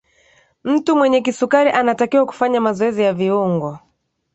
mtu 0.63 0.95
mwenye 0.95 1.21
kisukari 1.21 1.69
anatakiwa 1.71 2.25
kufanya 2.25 2.61
mazoezi 2.61 3.01
ya 3.01 3.13
viungo 3.13 3.79